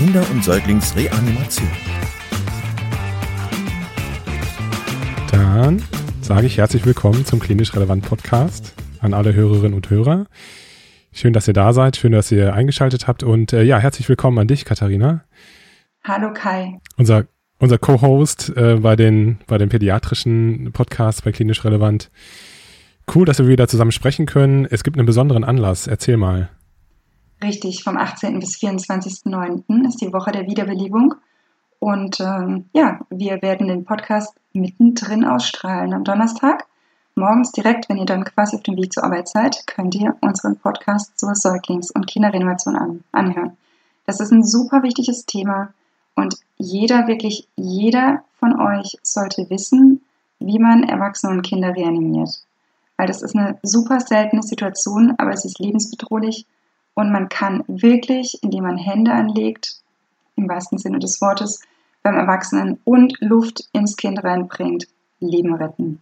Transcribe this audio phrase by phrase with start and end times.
[0.00, 1.68] Kinder- und Säuglingsreanimation.
[5.30, 5.82] Dann
[6.22, 10.24] sage ich herzlich willkommen zum Klinisch Relevant Podcast an alle Hörerinnen und Hörer.
[11.12, 14.38] Schön, dass ihr da seid, schön, dass ihr eingeschaltet habt und äh, ja, herzlich willkommen
[14.38, 15.24] an dich, Katharina.
[16.02, 16.78] Hallo Kai.
[16.96, 17.26] Unser,
[17.58, 22.10] unser Co-Host äh, bei, den, bei den pädiatrischen Podcasts bei Klinisch Relevant.
[23.14, 24.64] Cool, dass wir wieder zusammen sprechen können.
[24.64, 25.86] Es gibt einen besonderen Anlass.
[25.86, 26.48] Erzähl mal.
[27.42, 28.38] Richtig, vom 18.
[28.38, 29.88] bis 24.09.
[29.88, 31.14] ist die Woche der Wiederbelebung.
[31.78, 36.66] Und ähm, ja, wir werden den Podcast mittendrin ausstrahlen am Donnerstag.
[37.14, 40.56] Morgens direkt, wenn ihr dann quasi auf dem Weg zur Arbeit seid, könnt ihr unseren
[40.58, 43.56] Podcast zur Säuglings- und Kinderrenovation an, anhören.
[44.06, 45.72] Das ist ein super wichtiges Thema
[46.14, 50.02] und jeder, wirklich jeder von euch sollte wissen,
[50.38, 52.42] wie man Erwachsene und Kinder reanimiert.
[52.96, 56.46] Weil das ist eine super seltene Situation, aber es ist lebensbedrohlich
[57.00, 59.76] und man kann wirklich, indem man Hände anlegt,
[60.36, 61.60] im wahrsten Sinne des Wortes,
[62.02, 64.86] beim Erwachsenen und Luft ins Kind reinbringt,
[65.18, 66.00] Leben retten.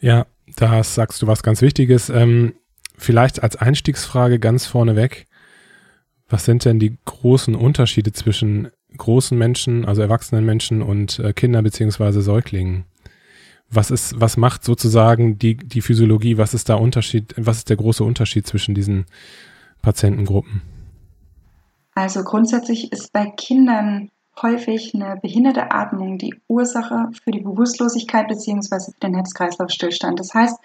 [0.00, 2.08] Ja, da sagst du was ganz Wichtiges.
[2.08, 2.54] Ähm,
[2.96, 5.26] vielleicht als Einstiegsfrage ganz vorneweg.
[6.28, 11.62] Was sind denn die großen Unterschiede zwischen großen Menschen, also erwachsenen Menschen und äh, Kinder
[11.62, 12.84] beziehungsweise Säuglingen?
[13.70, 16.38] Was ist, was macht sozusagen die, die Physiologie?
[16.38, 19.04] Was ist da Unterschied, was ist der große Unterschied zwischen diesen
[19.82, 20.62] Patientengruppen?
[21.94, 28.92] Also grundsätzlich ist bei Kindern häufig eine behinderte Atmung die Ursache für die Bewusstlosigkeit bzw.
[29.02, 30.20] den Herz-Kreislauf-Stillstand.
[30.20, 30.56] Das heißt,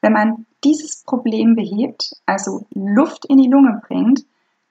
[0.00, 4.24] wenn man dieses Problem behebt, also Luft in die Lunge bringt,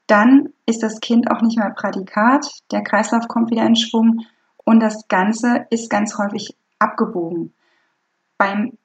[0.08, 4.26] dann ist das Kind auch nicht mehr Prädikat, der Kreislauf kommt wieder in Schwung
[4.66, 7.54] und das Ganze ist ganz häufig abgebogen.
[8.40, 8.78] Beim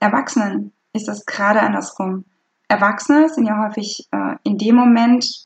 [0.00, 2.24] Erwachsenen ist das gerade andersrum.
[2.68, 5.44] Erwachsene sind ja häufig äh, in dem Moment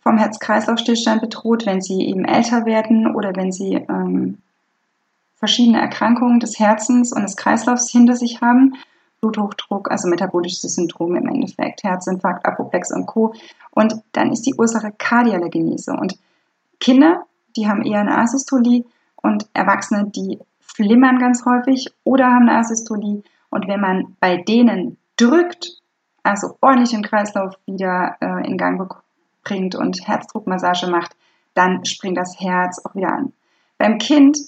[0.00, 4.38] vom Herz-Kreislauf-Stillstand bedroht, wenn sie eben älter werden oder wenn sie ähm,
[5.34, 8.76] verschiedene Erkrankungen des Herzens und des Kreislaufs hinter sich haben.
[9.20, 13.34] Bluthochdruck, also metabolische Syndrome im Endeffekt, Herzinfarkt, Apoplex und Co.
[13.72, 15.92] Und dann ist die Ursache kardiale Genese.
[15.92, 16.16] Und
[16.78, 17.24] Kinder,
[17.56, 18.84] die haben eher eine Asystolie
[19.16, 20.38] und Erwachsene, die
[20.74, 23.22] flimmern ganz häufig oder haben eine Asystolie.
[23.50, 25.80] Und wenn man bei denen drückt,
[26.22, 28.92] also ordentlich den Kreislauf wieder äh, in Gang
[29.44, 31.16] bringt und Herzdruckmassage macht,
[31.54, 33.32] dann springt das Herz auch wieder an.
[33.78, 34.38] Beim Kind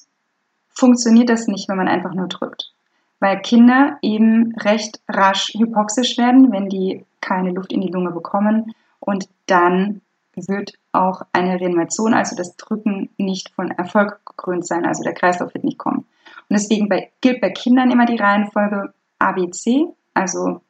[0.69, 2.73] funktioniert das nicht, wenn man einfach nur drückt,
[3.21, 8.75] weil Kinder eben recht rasch hypoxisch werden, wenn die keine Luft in die Lunge bekommen
[9.01, 10.03] und dann
[10.35, 15.53] wird auch eine Reanimation, also das Drücken, nicht von Erfolg gekrönt sein, also der Kreislauf
[15.55, 16.07] wird nicht kommen.
[16.49, 20.61] Und deswegen bei, gilt bei Kindern immer die Reihenfolge ABC, also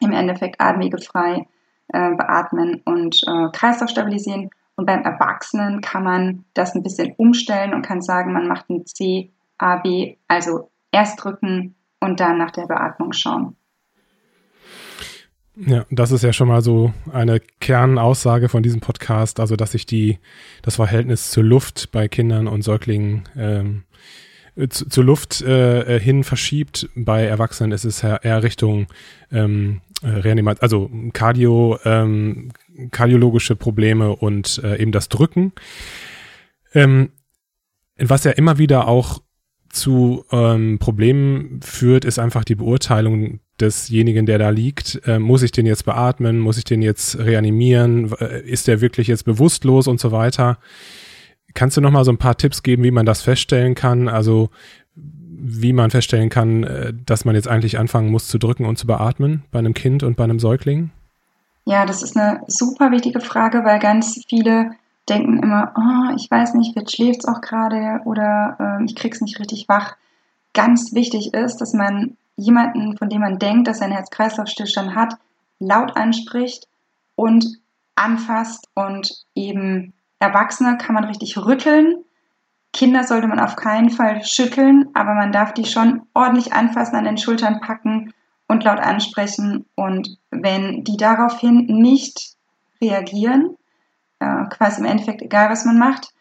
[0.00, 1.46] im Endeffekt atemwegefrei
[1.88, 4.50] äh, beatmen und äh, Kreislauf stabilisieren.
[4.74, 8.84] Und beim Erwachsenen kann man das ein bisschen umstellen und kann sagen, man macht ein
[8.84, 13.56] C, A, B, also erst drücken und dann nach der Beatmung schauen.
[15.56, 19.86] Ja, das ist ja schon mal so eine Kernaussage von diesem Podcast, also dass sich
[19.86, 20.18] die
[20.60, 23.84] das Verhältnis zur Luft bei Kindern und Säuglingen ähm,
[24.68, 26.88] zu, zur Luft äh, hin verschiebt.
[26.94, 28.86] Bei Erwachsenen ist es eher Richtung
[29.30, 32.52] ähm, Reanimation, also Cardio, ähm,
[32.90, 35.52] kardiologische Probleme und äh, eben das Drücken.
[36.74, 37.10] Ähm,
[37.98, 39.22] was ja immer wieder auch
[39.70, 45.00] zu ähm, Problemen führt, ist einfach die Beurteilung desjenigen, der da liegt.
[45.06, 46.38] Ähm, muss ich den jetzt beatmen?
[46.38, 48.12] Muss ich den jetzt reanimieren?
[48.44, 50.58] Ist der wirklich jetzt bewusstlos und so weiter?
[51.56, 54.08] Kannst du noch mal so ein paar Tipps geben, wie man das feststellen kann?
[54.08, 54.50] Also
[54.94, 58.86] wie man feststellen kann, äh, dass man jetzt eigentlich anfangen muss zu drücken und zu
[58.86, 60.90] beatmen bei einem Kind und bei einem Säugling?
[61.64, 64.72] Ja, das ist eine super wichtige Frage, weil ganz viele
[65.08, 69.20] denken immer, oh, ich weiß nicht, jetzt schläft es auch gerade oder äh, ich krieg's
[69.22, 69.96] nicht richtig wach.
[70.52, 75.14] Ganz wichtig ist, dass man jemanden, von dem man denkt, dass er einen Herz-Kreislauf-Stillstand hat,
[75.58, 76.68] laut anspricht
[77.14, 77.46] und
[77.94, 82.04] anfasst und eben Erwachsene kann man richtig rütteln.
[82.72, 87.04] Kinder sollte man auf keinen Fall schütteln, aber man darf die schon ordentlich anfassen, an
[87.04, 88.12] den Schultern packen
[88.48, 89.66] und laut ansprechen.
[89.74, 92.36] Und wenn die daraufhin nicht
[92.80, 93.56] reagieren,
[94.20, 96.12] äh, quasi im Endeffekt egal, was man macht.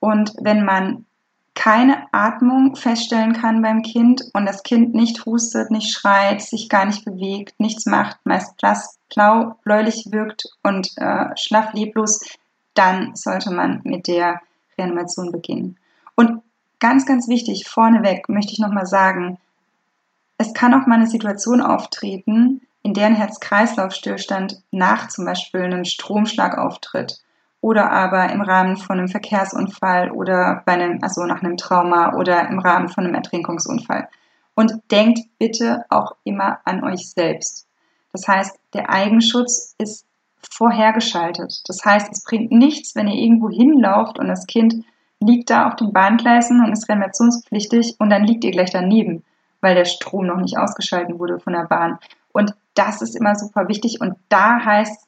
[0.00, 1.06] Und wenn man
[1.54, 6.86] keine Atmung feststellen kann beim Kind und das Kind nicht hustet, nicht schreit, sich gar
[6.86, 8.56] nicht bewegt, nichts macht, meist
[9.14, 12.20] blau, bläulich wirkt und äh, schlaff leblos,
[12.74, 14.40] dann sollte man mit der
[14.78, 15.78] Reanimation beginnen.
[16.14, 16.42] Und
[16.80, 19.38] ganz, ganz wichtig, vorneweg möchte ich nochmal sagen,
[20.38, 25.84] es kann auch mal eine Situation auftreten, in der ein Herz-Kreislauf-Stillstand nach zum Beispiel einem
[25.84, 27.20] Stromschlag auftritt
[27.60, 32.48] oder aber im Rahmen von einem Verkehrsunfall oder bei einem, also nach einem Trauma oder
[32.48, 34.08] im Rahmen von einem Ertrinkungsunfall.
[34.54, 37.66] Und denkt bitte auch immer an euch selbst.
[38.12, 40.04] Das heißt, der Eigenschutz ist
[40.50, 41.62] vorhergeschaltet.
[41.66, 44.84] Das heißt, es bringt nichts, wenn ihr irgendwo hinlauft und das Kind
[45.20, 49.24] liegt da auf den Bahngleisen und ist reanimationspflichtig und dann liegt ihr gleich daneben,
[49.60, 51.98] weil der Strom noch nicht ausgeschalten wurde von der Bahn.
[52.32, 55.06] Und das ist immer super wichtig und da heißt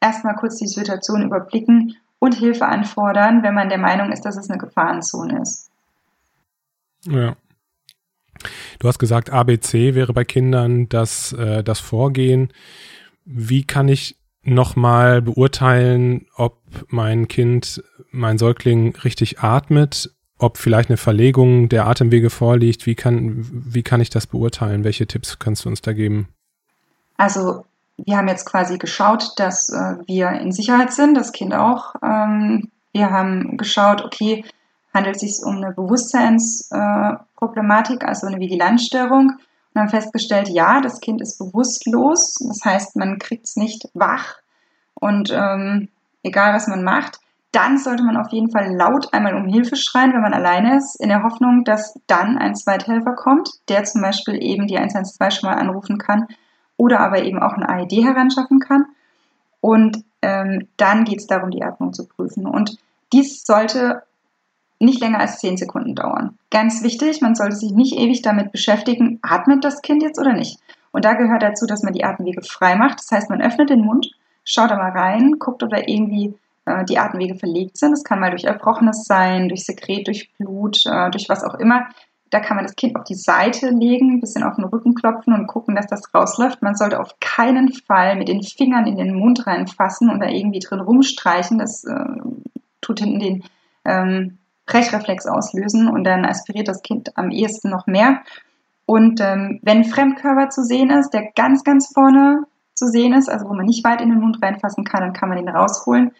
[0.00, 4.50] erstmal kurz die Situation überblicken und Hilfe anfordern, wenn man der Meinung ist, dass es
[4.50, 5.70] eine Gefahrenzone ist.
[7.06, 7.36] Ja.
[8.78, 12.52] Du hast gesagt, ABC wäre bei Kindern das, äh, das Vorgehen.
[13.24, 16.58] Wie kann ich nochmal beurteilen, ob
[16.88, 22.86] mein Kind, mein Säugling richtig atmet, ob vielleicht eine Verlegung der Atemwege vorliegt?
[22.86, 24.84] Wie kann, wie kann ich das beurteilen?
[24.84, 26.28] Welche Tipps kannst du uns da geben?
[27.16, 27.64] Also
[27.96, 31.94] wir haben jetzt quasi geschaut, dass äh, wir in Sicherheit sind, das Kind auch.
[32.02, 34.44] Ähm, wir haben geschaut, okay,
[34.92, 39.38] handelt es sich um eine Bewusstseinsproblematik, äh, also eine Vigilanzstörung
[39.74, 42.34] und haben festgestellt, ja, das Kind ist bewusstlos.
[42.40, 44.36] Das heißt, man kriegt es nicht wach
[44.94, 45.88] und ähm,
[46.22, 47.18] egal was man macht,
[47.52, 51.00] dann sollte man auf jeden Fall laut einmal um Hilfe schreien, wenn man alleine ist,
[51.00, 55.50] in der Hoffnung, dass dann ein Zweithelfer kommt, der zum Beispiel eben die 112 schon
[55.50, 56.26] mal anrufen kann
[56.76, 58.86] oder aber eben auch ein AED heranschaffen kann.
[59.60, 62.46] Und ähm, dann geht es darum, die Atmung zu prüfen.
[62.46, 62.76] Und
[63.12, 64.02] dies sollte
[64.84, 66.38] nicht länger als 10 Sekunden dauern.
[66.50, 70.58] Ganz wichtig, man sollte sich nicht ewig damit beschäftigen, atmet das Kind jetzt oder nicht.
[70.92, 73.00] Und da gehört dazu, dass man die Atemwege frei macht.
[73.00, 74.12] Das heißt, man öffnet den Mund,
[74.44, 76.34] schaut da mal rein, guckt, ob da irgendwie
[76.66, 77.92] äh, die Atemwege verlegt sind.
[77.92, 81.88] Das kann mal durch Erbrochenes sein, durch Sekret, durch Blut, äh, durch was auch immer.
[82.30, 85.34] Da kann man das Kind auf die Seite legen, ein bisschen auf den Rücken klopfen
[85.34, 86.62] und gucken, dass das rausläuft.
[86.62, 90.58] Man sollte auf keinen Fall mit den Fingern in den Mund reinfassen und da irgendwie
[90.58, 91.58] drin rumstreichen.
[91.58, 92.04] Das äh,
[92.80, 93.44] tut hinten den
[93.84, 98.22] ähm, Brechreflex auslösen und dann aspiriert das Kind am ehesten noch mehr.
[98.86, 102.44] Und ähm, wenn Fremdkörper zu sehen ist, der ganz, ganz vorne
[102.74, 105.28] zu sehen ist, also wo man nicht weit in den Mund reinfassen kann, dann kann
[105.28, 106.12] man den rausholen.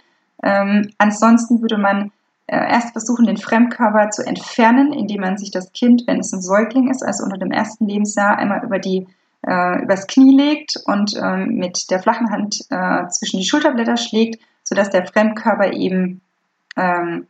[0.42, 2.12] Ähm, ansonsten würde man
[2.46, 6.42] äh, erst versuchen, den Fremdkörper zu entfernen, indem man sich das Kind, wenn es ein
[6.42, 9.06] Säugling ist, also unter dem ersten Lebensjahr, einmal über die
[9.46, 14.42] äh, übers Knie legt und ähm, mit der flachen Hand äh, zwischen die Schulterblätter schlägt,
[14.62, 16.22] sodass der Fremdkörper eben
[16.76, 17.26] ähm,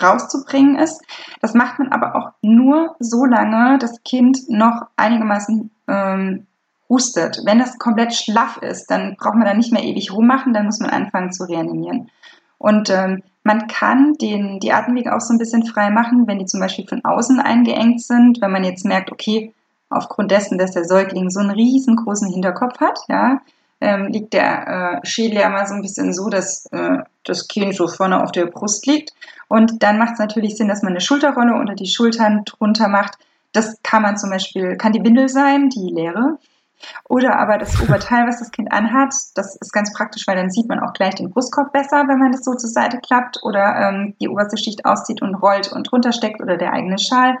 [0.00, 1.02] rauszubringen ist.
[1.40, 6.46] Das macht man aber auch nur so lange das Kind noch einigermaßen ähm,
[6.88, 7.40] hustet.
[7.44, 10.80] Wenn das komplett schlaff ist, dann braucht man da nicht mehr ewig rummachen, dann muss
[10.80, 12.10] man anfangen zu reanimieren.
[12.58, 16.46] Und ähm, man kann den, die Atemwege auch so ein bisschen frei machen, wenn die
[16.46, 19.52] zum Beispiel von außen eingeengt sind, wenn man jetzt merkt, okay,
[19.88, 23.40] aufgrund dessen, dass der Säugling so einen riesengroßen Hinterkopf hat, ja,
[23.86, 27.74] ähm, liegt der äh, Schädel ja mal so ein bisschen so, dass äh, das Kind
[27.74, 29.12] so vorne auf der Brust liegt.
[29.48, 33.18] Und dann macht es natürlich Sinn, dass man eine Schulterrolle unter die Schultern drunter macht.
[33.52, 36.38] Das kann man zum Beispiel, kann die Windel sein, die leere,
[37.08, 40.68] oder aber das Oberteil, was das Kind anhat, das ist ganz praktisch, weil dann sieht
[40.68, 44.14] man auch gleich den Brustkorb besser, wenn man das so zur Seite klappt oder ähm,
[44.20, 47.38] die oberste Schicht auszieht und rollt und drunter steckt oder der eigene Schal,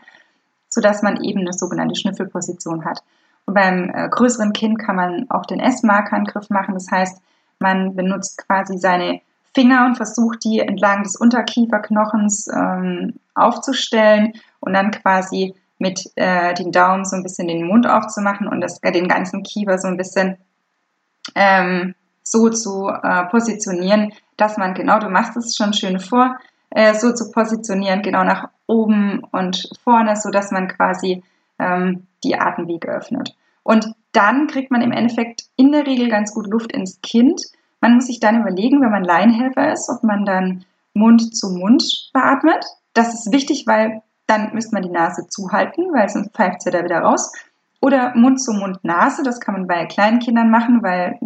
[0.68, 3.02] sodass man eben eine sogenannte Schnüffelposition hat.
[3.46, 6.74] Beim äh, größeren Kind kann man auch den S-Markerangriff machen.
[6.74, 7.22] Das heißt,
[7.58, 9.20] man benutzt quasi seine
[9.54, 16.72] Finger und versucht, die entlang des Unterkieferknochens ähm, aufzustellen und dann quasi mit äh, den
[16.72, 19.96] Daumen so ein bisschen den Mund aufzumachen und das, äh, den ganzen Kiefer so ein
[19.96, 20.36] bisschen
[21.34, 26.36] ähm, so zu äh, positionieren, dass man genau, du machst es schon schön vor,
[26.70, 31.22] äh, so zu positionieren, genau nach oben und vorne, so dass man quasi
[31.58, 33.36] ähm, die Atemwege öffnet.
[33.62, 37.40] Und dann kriegt man im Endeffekt in der Regel ganz gut Luft ins Kind.
[37.80, 42.10] Man muss sich dann überlegen, wenn man Laienhelfer ist, ob man dann Mund zu Mund
[42.12, 42.64] beatmet.
[42.94, 46.82] Das ist wichtig, weil dann müsste man die Nase zuhalten, weil sonst pfeift sie da
[46.82, 47.32] wieder raus.
[47.80, 51.18] Oder Mund zu Mund Nase, das kann man bei kleinen Kindern machen, weil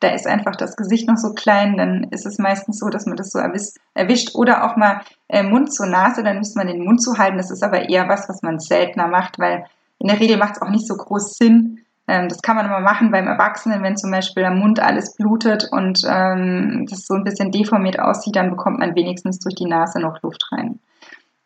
[0.00, 3.16] da ist einfach das Gesicht noch so klein, dann ist es meistens so, dass man
[3.16, 4.34] das so erwischt.
[4.34, 7.38] Oder auch mal äh, Mund zur Nase, dann müsste man den Mund zuhalten.
[7.38, 9.64] Das ist aber eher was, was man seltener macht, weil
[9.98, 12.80] in der Regel macht es auch nicht so groß Sinn, Ähm, das kann man immer
[12.80, 17.24] machen beim Erwachsenen, wenn zum Beispiel der Mund alles blutet und ähm, das so ein
[17.24, 20.78] bisschen deformiert aussieht, dann bekommt man wenigstens durch die Nase noch Luft rein.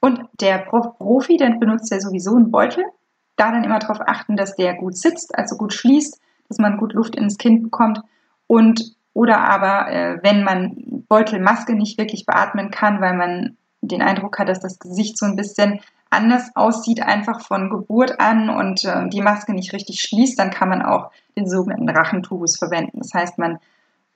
[0.00, 2.84] Und der Profi, der benutzt ja sowieso einen Beutel.
[3.36, 6.92] Da dann immer darauf achten, dass der gut sitzt, also gut schließt, dass man gut
[6.92, 8.00] Luft ins Kind bekommt.
[8.50, 14.40] Und oder aber, äh, wenn man Beutelmaske nicht wirklich beatmen kann, weil man den Eindruck
[14.40, 15.78] hat, dass das Gesicht so ein bisschen
[16.10, 20.68] anders aussieht, einfach von Geburt an und äh, die Maske nicht richtig schließt, dann kann
[20.68, 22.98] man auch den sogenannten Rachentubus verwenden.
[22.98, 23.60] Das heißt, man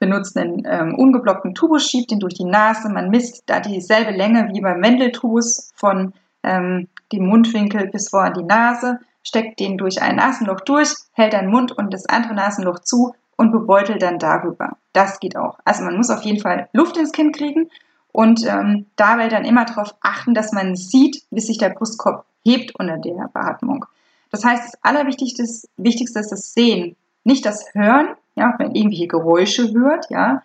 [0.00, 4.48] benutzt einen ähm, ungeblockten Tubus, schiebt ihn durch die Nase, man misst da dieselbe Länge
[4.52, 6.12] wie beim Wendeltubus von
[6.42, 11.36] ähm, dem Mundwinkel bis vor an die Nase, steckt den durch ein Nasenloch durch, hält
[11.36, 14.76] einen Mund und das andere Nasenloch zu und bebeutelt dann darüber.
[14.92, 15.58] Das geht auch.
[15.64, 17.70] Also man muss auf jeden Fall Luft ins Kind kriegen
[18.12, 22.74] und ähm, dabei dann immer darauf achten, dass man sieht, wie sich der Brustkorb hebt
[22.78, 23.86] unter der Beatmung.
[24.30, 25.44] Das heißt, das Allerwichtigste
[25.76, 30.42] Wichtigste ist das Sehen, nicht das Hören, ja, wenn irgendwelche Geräusche hört, ja,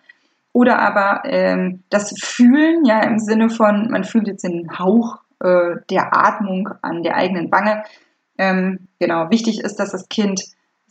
[0.52, 5.76] oder aber ähm, das Fühlen, ja, im Sinne von, man fühlt jetzt den Hauch äh,
[5.90, 7.84] der Atmung an der eigenen Wange.
[8.36, 10.44] Ähm, genau, wichtig ist, dass das Kind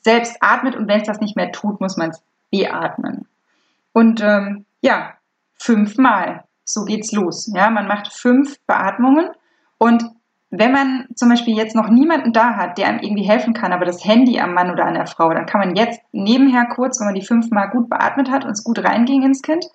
[0.03, 3.27] selbst atmet und wenn es das nicht mehr tut, muss man es beatmen.
[3.93, 5.13] Und ähm, ja,
[5.57, 7.51] fünfmal so geht's los.
[7.53, 9.29] Ja, man macht fünf Beatmungen
[9.77, 10.03] und
[10.51, 13.85] wenn man zum Beispiel jetzt noch niemanden da hat, der einem irgendwie helfen kann, aber
[13.85, 17.05] das Handy am Mann oder an der Frau, dann kann man jetzt nebenher kurz, wenn
[17.05, 19.65] man die fünfmal gut beatmet hat und es gut reinging ins Kind,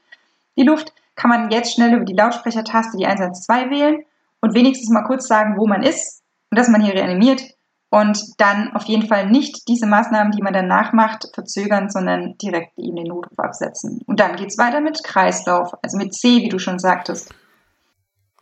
[0.57, 4.03] die Luft, kann man jetzt schnell über die Lautsprechertaste die 112 wählen
[4.41, 7.54] und wenigstens mal kurz sagen, wo man ist und dass man hier reanimiert
[7.95, 12.77] und dann auf jeden Fall nicht diese Maßnahmen, die man danach macht, verzögern, sondern direkt
[12.77, 14.01] eben den Notruf absetzen.
[14.07, 17.33] Und dann geht es weiter mit Kreislauf, also mit C, wie du schon sagtest.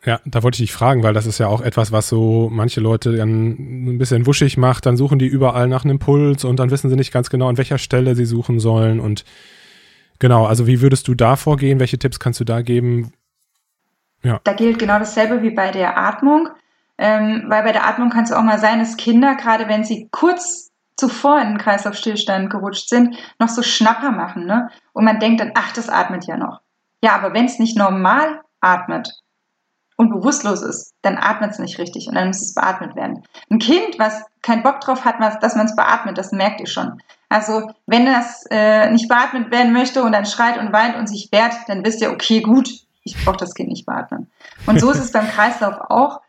[0.07, 2.81] Ja, da wollte ich dich fragen, weil das ist ja auch etwas, was so manche
[2.81, 3.51] Leute dann
[3.89, 4.87] ein bisschen wuschig macht.
[4.87, 7.59] Dann suchen die überall nach einem Impuls und dann wissen sie nicht ganz genau, an
[7.59, 9.01] welcher Stelle sie suchen sollen.
[9.01, 9.27] Und
[10.19, 11.79] genau, also wie würdest du da vorgehen?
[11.79, 13.13] Welche Tipps kannst du da geben?
[14.23, 14.41] Ja.
[14.45, 16.49] Da gilt genau dasselbe wie bei der Atmung.
[17.05, 20.09] Ähm, weil bei der Atmung kann es auch mal sein, dass Kinder, gerade wenn sie
[20.13, 24.47] kurz zuvor in den Kreislaufstillstand gerutscht sind, noch so Schnapper machen.
[24.47, 24.71] Ne?
[24.93, 26.61] Und man denkt dann, ach, das atmet ja noch.
[27.03, 29.11] Ja, aber wenn es nicht normal atmet
[29.97, 33.25] und bewusstlos ist, dann atmet es nicht richtig und dann muss es beatmet werden.
[33.51, 37.03] Ein Kind, was keinen Bock drauf hat, dass man es beatmet, das merkt ihr schon.
[37.29, 41.33] Also wenn das äh, nicht beatmet werden möchte und dann schreit und weint und sich
[41.33, 42.69] wehrt, dann wisst ihr, okay, gut,
[43.03, 44.31] ich brauche das Kind nicht beatmen.
[44.67, 46.21] Und so ist es beim Kreislauf auch.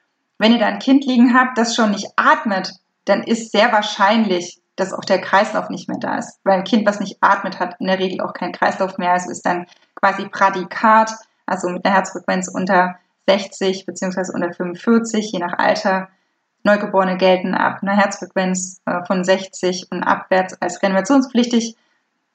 [0.43, 2.73] Wenn ihr da ein Kind liegen habt, das schon nicht atmet,
[3.05, 6.41] dann ist sehr wahrscheinlich, dass auch der Kreislauf nicht mehr da ist.
[6.43, 9.13] Weil ein Kind, was nicht atmet, hat in der Regel auch keinen Kreislauf mehr.
[9.13, 11.13] Also ist dann quasi Prädikat,
[11.45, 12.95] also mit einer Herzfrequenz unter
[13.25, 16.09] 60 beziehungsweise unter 45, je nach Alter.
[16.63, 21.77] Neugeborene gelten ab einer Herzfrequenz äh, von 60 und abwärts als reanimationspflichtig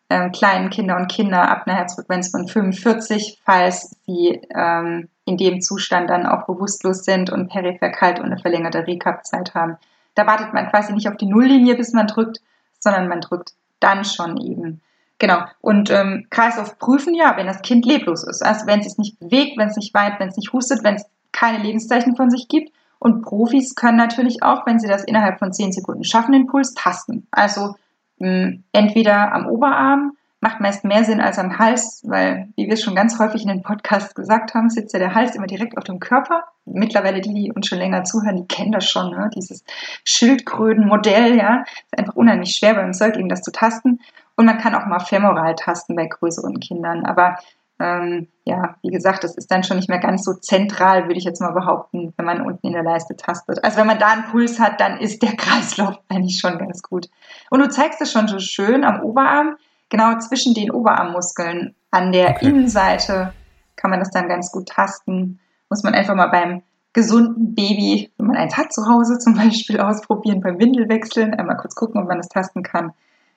[0.09, 5.61] ähm, kleinen Kinder und Kinder ab einer Herzfrequenz von 45, falls sie ähm, in dem
[5.61, 9.77] Zustand dann auch bewusstlos sind und peripher kalt und eine verlängerte Recap-Zeit haben.
[10.15, 12.39] Da wartet man quasi nicht auf die Nulllinie, bis man drückt,
[12.81, 14.81] sondern man drückt dann schon eben.
[15.19, 15.41] Genau.
[15.61, 18.45] Und ähm, Kreislauf prüfen ja, wenn das Kind leblos ist.
[18.45, 20.95] Also wenn es sich nicht bewegt, wenn es nicht weint, wenn es nicht hustet, wenn
[20.95, 22.73] es keine Lebenszeichen von sich gibt.
[22.99, 26.75] Und Profis können natürlich auch, wenn sie das innerhalb von 10 Sekunden schaffen, den Puls
[26.75, 27.27] tasten.
[27.31, 27.75] Also
[28.19, 32.83] hm, entweder am Oberarm, macht meist mehr Sinn als am Hals, weil, wie wir es
[32.83, 35.85] schon ganz häufig in den Podcasts gesagt haben, sitzt ja der Hals immer direkt auf
[35.85, 36.45] dem Körper.
[36.65, 39.31] Mittlerweile die, die uns schon länger zuhören, die kennen das schon, ne?
[39.35, 39.65] dieses
[40.05, 41.65] Schildkrötenmodell, ja.
[41.91, 44.01] Ist einfach unheimlich schwer beim Säugling das zu tasten.
[44.37, 47.05] Und man kann auch mal femoral tasten bei größeren Kindern.
[47.05, 47.39] Aber
[47.81, 51.25] ähm, ja, wie gesagt, das ist dann schon nicht mehr ganz so zentral, würde ich
[51.25, 53.63] jetzt mal behaupten, wenn man unten in der Leiste tastet.
[53.65, 57.09] Also wenn man da einen Puls hat, dann ist der Kreislauf eigentlich schon ganz gut.
[57.51, 59.57] Und du zeigst es schon so schön am Oberarm,
[59.89, 62.47] genau zwischen den Oberarmmuskeln an der okay.
[62.47, 63.33] Innenseite
[63.77, 65.41] kann man das dann ganz gut tasten.
[65.71, 69.81] Muss man einfach mal beim gesunden Baby, wenn man eins hat zu Hause zum Beispiel,
[69.81, 72.93] ausprobieren, beim Windelwechseln, einmal kurz gucken, ob man das tasten kann.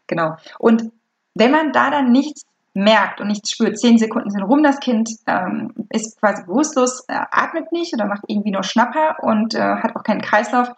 [0.08, 0.36] Genau.
[0.58, 0.91] Und
[1.36, 2.43] wenn man da dann nichts
[2.74, 7.20] merkt und nichts spürt, zehn Sekunden sind rum, das Kind ähm, ist quasi bewusstlos, äh,
[7.31, 10.72] atmet nicht oder macht irgendwie nur Schnapper und äh, hat auch keinen Kreislauf,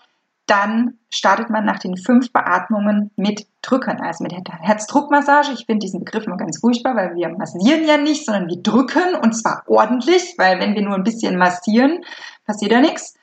[0.46, 5.54] dann startet man nach den fünf Beatmungen mit Drückern, also mit Herzdruckmassage.
[5.54, 9.16] Ich finde diesen Begriff immer ganz furchtbar, weil wir massieren ja nicht, sondern wir drücken
[9.22, 12.04] und zwar ordentlich, weil wenn wir nur ein bisschen massieren,
[12.46, 13.16] passiert ja nichts.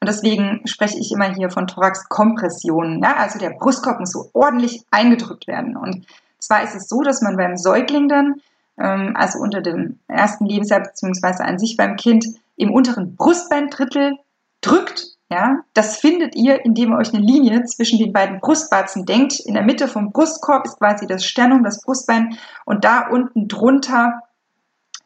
[0.00, 3.02] Und deswegen spreche ich immer hier von Thoraxkompressionen.
[3.02, 3.16] Ja?
[3.16, 5.76] Also der Brustkorb muss so ordentlich eingedrückt werden.
[5.76, 6.06] Und
[6.38, 8.40] zwar ist es so, dass man beim Säugling dann,
[8.78, 12.24] ähm, also unter dem ersten Lebensjahr beziehungsweise an sich beim Kind,
[12.56, 14.18] im unteren Brustbeindrittel
[14.62, 19.38] drückt, Ja, das findet ihr, indem ihr euch eine Linie zwischen den beiden Brustwarzen denkt.
[19.38, 24.22] In der Mitte vom Brustkorb ist quasi das Sternum, das Brustbein und da unten drunter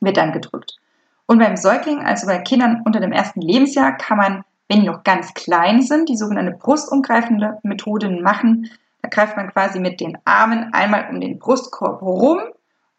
[0.00, 0.78] wird dann gedrückt.
[1.26, 5.04] Und beim Säugling, also bei Kindern unter dem ersten Lebensjahr, kann man, wenn die noch
[5.04, 8.70] ganz klein sind, die sogenannte brustumgreifende Methode machen.
[9.02, 12.40] Da greift man quasi mit den Armen einmal um den Brustkorb herum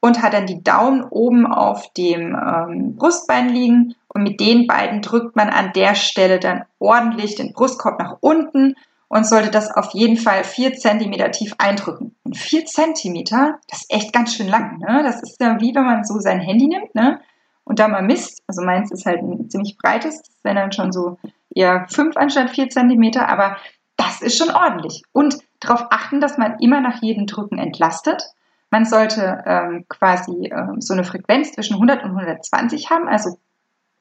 [0.06, 5.02] und hat dann die Daumen oben auf dem ähm, Brustbein liegen und mit den beiden
[5.02, 8.76] drückt man an der Stelle dann ordentlich den Brustkorb nach unten
[9.08, 12.16] und sollte das auf jeden Fall vier Zentimeter tief eindrücken.
[12.24, 14.78] Und vier Zentimeter, das ist echt ganz schön lang.
[14.78, 15.02] Ne?
[15.02, 17.20] Das ist ja wie wenn man so sein Handy nimmt ne?
[17.64, 18.44] und da mal misst.
[18.46, 21.18] Also meins ist halt ein ziemlich breites, wäre dann schon so
[21.50, 23.58] eher fünf anstatt vier Zentimeter, aber
[23.98, 25.02] das ist schon ordentlich.
[25.14, 28.36] Und darauf achten, dass man immer nach jedem Drücken entlastet
[28.70, 33.38] man sollte ähm, quasi ähm, so eine Frequenz zwischen 100 und 120 haben, also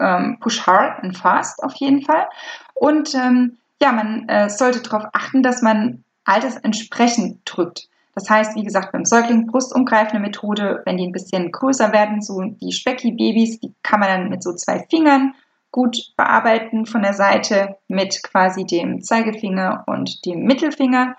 [0.00, 2.26] ähm, push hard and fast auf jeden Fall.
[2.74, 7.88] Und ähm, ja, man äh, sollte darauf achten, dass man altersentsprechend drückt.
[8.14, 12.40] Das heißt, wie gesagt, beim Säugling brustumgreifende Methode, wenn die ein bisschen größer werden, so
[12.42, 15.34] die Specki-Babys, die kann man dann mit so zwei Fingern
[15.72, 21.16] gut bearbeiten von der Seite mit quasi dem Zeigefinger und dem Mittelfinger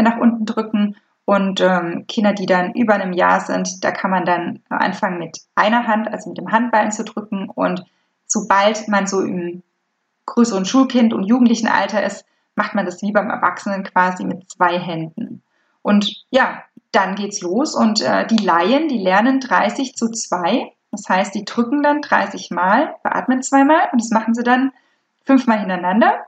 [0.00, 0.96] nach unten drücken
[1.30, 5.38] und ähm, Kinder, die dann über einem Jahr sind, da kann man dann anfangen mit
[5.54, 7.48] einer Hand, also mit dem Handballen zu drücken.
[7.48, 7.84] Und
[8.26, 9.62] sobald man so im
[10.26, 12.24] größeren Schulkind und jugendlichen Alter ist,
[12.56, 15.44] macht man das wie beim Erwachsenen quasi mit zwei Händen.
[15.82, 20.72] Und ja, dann geht's los und äh, die Laien, die lernen 30 zu 2.
[20.90, 24.72] Das heißt, die drücken dann 30 Mal, beatmen zweimal und das machen sie dann
[25.24, 26.24] fünfmal hintereinander,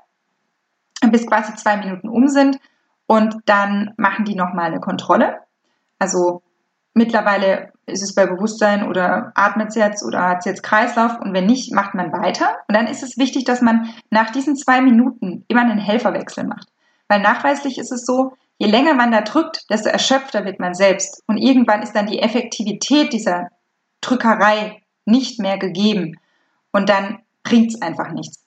[1.11, 2.61] bis quasi zwei Minuten um sind.
[3.13, 5.41] Und dann machen die nochmal eine Kontrolle.
[5.99, 6.41] Also
[6.95, 11.35] mittlerweile ist es bei Bewusstsein oder atmet es jetzt oder hat es jetzt Kreislauf und
[11.35, 12.57] wenn nicht, macht man weiter.
[12.69, 16.69] Und dann ist es wichtig, dass man nach diesen zwei Minuten immer einen Helferwechsel macht.
[17.07, 21.23] Weil nachweislich ist es so, je länger man da drückt, desto erschöpfter wird man selbst.
[21.27, 23.49] Und irgendwann ist dann die Effektivität dieser
[24.01, 26.19] Drückerei nicht mehr gegeben.
[26.71, 28.43] Und dann bringt es einfach nichts.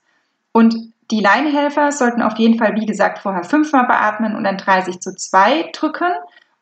[0.53, 4.99] Und die Leinhelfer sollten auf jeden Fall, wie gesagt, vorher fünfmal beatmen und dann 30
[4.99, 6.11] zu 2 drücken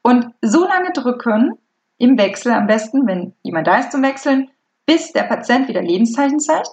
[0.02, 1.58] und so lange drücken,
[1.98, 4.50] im Wechsel am besten, wenn jemand da ist zum Wechseln,
[4.86, 6.72] bis der Patient wieder Lebenszeichen zeigt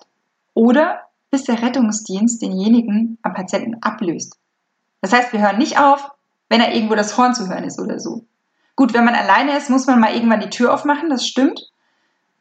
[0.54, 4.36] oder bis der Rettungsdienst denjenigen am Patienten ablöst.
[5.00, 6.10] Das heißt, wir hören nicht auf,
[6.48, 8.24] wenn er irgendwo das Horn zu hören ist oder so.
[8.74, 11.70] Gut, wenn man alleine ist, muss man mal irgendwann die Tür aufmachen, das stimmt.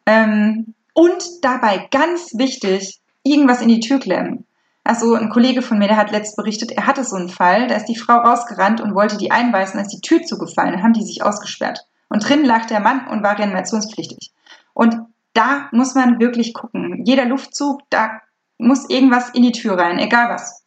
[0.05, 4.45] Ähm, und dabei ganz wichtig, irgendwas in die Tür klemmen.
[4.89, 7.75] Also ein Kollege von mir, der hat letzt berichtet, er hatte so einen Fall, da
[7.75, 10.93] ist die Frau rausgerannt und wollte die einweisen, da ist die Tür zugefallen, dann haben
[10.93, 11.85] die sich ausgesperrt.
[12.09, 14.31] Und drin lag der Mann und war reanimationspflichtig.
[14.73, 14.95] Und
[15.33, 17.03] da muss man wirklich gucken.
[17.05, 18.19] Jeder Luftzug, da
[18.57, 20.63] muss irgendwas in die Tür rein, egal was,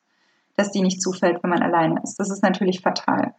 [0.55, 2.15] dass die nicht zufällt, wenn man alleine ist.
[2.21, 3.35] Das ist natürlich fatal.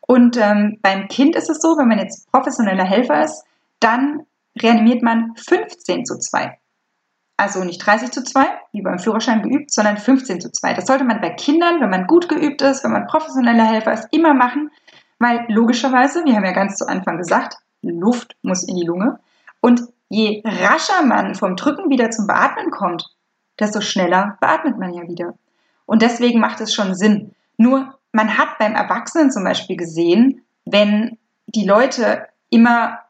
[0.00, 3.44] Und ähm, beim Kind ist es so, wenn man jetzt professioneller Helfer ist,
[3.78, 4.22] dann
[4.58, 6.58] reanimiert man 15 zu 2.
[7.36, 10.74] Also nicht 30 zu 2, wie beim Führerschein geübt, sondern 15 zu 2.
[10.74, 14.08] Das sollte man bei Kindern, wenn man gut geübt ist, wenn man professioneller Helfer ist,
[14.12, 14.70] immer machen,
[15.18, 19.18] weil logischerweise, wir haben ja ganz zu Anfang gesagt, Luft muss in die Lunge.
[19.60, 23.04] Und je rascher man vom Drücken wieder zum Beatmen kommt,
[23.58, 25.34] desto schneller beatmet man ja wieder.
[25.86, 27.34] Und deswegen macht es schon Sinn.
[27.56, 33.00] Nur man hat beim Erwachsenen zum Beispiel gesehen, wenn die Leute immer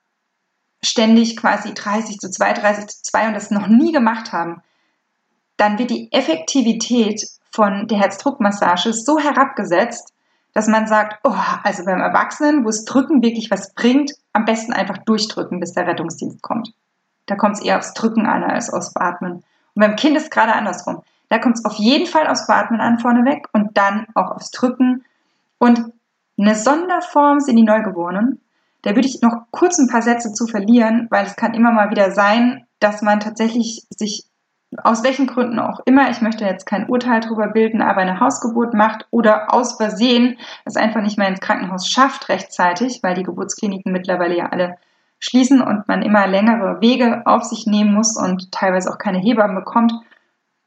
[0.85, 4.63] ständig quasi 30 zu 2, 30 zu 2 und das noch nie gemacht haben,
[5.57, 10.13] dann wird die Effektivität von der Herzdruckmassage so herabgesetzt,
[10.53, 14.73] dass man sagt, oh, also beim Erwachsenen, wo es Drücken wirklich was bringt, am besten
[14.73, 16.73] einfach durchdrücken, bis der Rettungsdienst kommt.
[17.27, 19.45] Da kommt es eher aufs Drücken an als aufs Beatmen.
[19.75, 21.03] Und beim Kind ist gerade andersrum.
[21.29, 25.05] Da kommt es auf jeden Fall aufs Beatmen an vorneweg und dann auch aufs Drücken.
[25.59, 25.93] Und
[26.39, 28.41] eine Sonderform sind die Neugeborenen.
[28.85, 31.91] Da würde ich noch kurz ein paar Sätze zu verlieren, weil es kann immer mal
[31.91, 34.27] wieder sein, dass man tatsächlich sich
[34.83, 38.75] aus welchen Gründen auch immer, ich möchte jetzt kein Urteil darüber bilden, aber eine Hausgeburt
[38.75, 43.91] macht oder aus Versehen es einfach nicht mehr ins Krankenhaus schafft rechtzeitig, weil die Geburtskliniken
[43.91, 44.77] mittlerweile ja alle
[45.19, 49.57] schließen und man immer längere Wege auf sich nehmen muss und teilweise auch keine Hebammen
[49.57, 49.95] bekommt.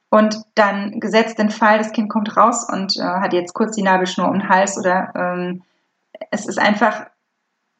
[0.09, 3.83] Und dann gesetzt den Fall, das Kind kommt raus und äh, hat jetzt kurz die
[3.83, 5.63] Nabelschnur um den Hals oder ähm,
[6.31, 7.05] es ist einfach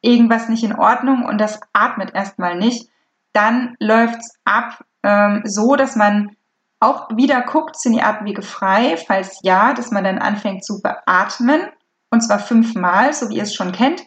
[0.00, 2.88] irgendwas nicht in Ordnung und das atmet erstmal nicht,
[3.32, 6.36] dann läuft es ab ähm, so, dass man
[6.80, 8.96] auch wieder guckt, sind die Atemwege frei?
[8.96, 11.62] Falls ja, dass man dann anfängt zu beatmen
[12.10, 14.02] und zwar fünfmal, so wie ihr es schon kennt.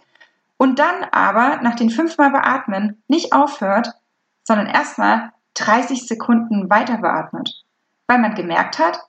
[0.57, 3.93] Und dann aber nach den fünfmal beatmen nicht aufhört,
[4.43, 7.63] sondern erstmal 30 Sekunden weiter beatmet,
[8.07, 8.99] weil man gemerkt hat,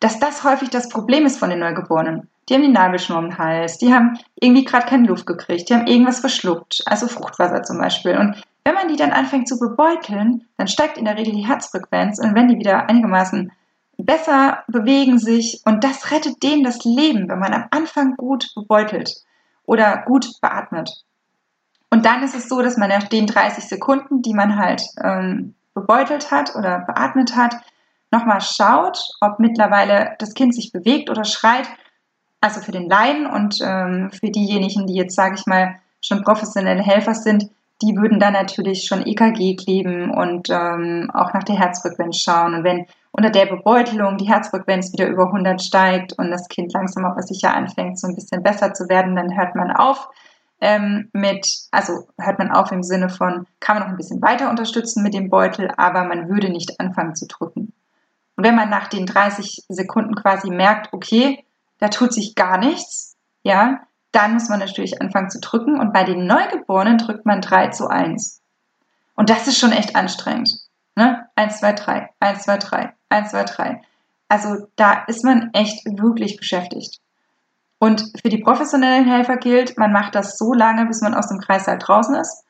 [0.00, 2.28] dass das häufig das Problem ist von den Neugeborenen.
[2.48, 5.86] Die haben die Nabelschnur im Hals, die haben irgendwie gerade keine Luft gekriegt, die haben
[5.86, 8.18] irgendwas verschluckt, also Fruchtwasser zum Beispiel.
[8.18, 12.18] Und wenn man die dann anfängt zu bebeuteln, dann steigt in der Regel die Herzfrequenz
[12.18, 13.52] und wenn die wieder einigermaßen
[13.98, 19.12] besser bewegen sich und das rettet denen das Leben, wenn man am Anfang gut bebeutelt
[19.64, 21.04] oder gut beatmet.
[21.90, 25.54] Und dann ist es so, dass man nach den 30 Sekunden, die man halt ähm,
[25.74, 27.56] bebeutelt hat oder beatmet hat,
[28.10, 31.68] nochmal schaut, ob mittlerweile das Kind sich bewegt oder schreit.
[32.42, 36.82] Also für den Laien und ähm, für diejenigen, die jetzt, sage ich mal, schon professionelle
[36.82, 37.48] Helfer sind,
[37.80, 42.54] die würden dann natürlich schon EKG kleben und ähm, auch nach der Herzfrequenz schauen.
[42.54, 47.04] Und wenn unter der Bebeutelung die Herzfrequenz wieder über 100 steigt und das Kind langsam
[47.04, 50.08] aber sicher anfängt, so ein bisschen besser zu werden, dann hört man auf
[50.62, 54.48] ähm, mit, also hört man auf im Sinne von, kann man noch ein bisschen weiter
[54.48, 57.72] unterstützen mit dem Beutel, aber man würde nicht anfangen zu drücken.
[58.36, 61.44] Und wenn man nach den 30 Sekunden quasi merkt, okay,
[61.82, 63.80] da tut sich gar nichts, ja,
[64.12, 67.88] dann muss man natürlich anfangen zu drücken und bei den Neugeborenen drückt man 3 zu
[67.88, 68.40] 1.
[69.16, 70.54] Und das ist schon echt anstrengend.
[70.94, 71.26] Ne?
[71.34, 73.82] 1, 2, 3, 1, 2, 3, 1, 2, 3.
[74.28, 77.00] Also da ist man echt wirklich beschäftigt.
[77.80, 81.40] Und für die professionellen Helfer gilt, man macht das so lange, bis man aus dem
[81.40, 82.44] Kreißsaal draußen ist.